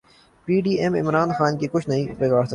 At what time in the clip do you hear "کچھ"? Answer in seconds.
1.71-1.89